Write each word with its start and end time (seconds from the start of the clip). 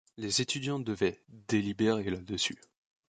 Les 0.17 0.41
étudiants 0.41 0.79
devaient 0.79 1.21
«délibérer» 1.47 2.09
là-dessus. 2.09 2.57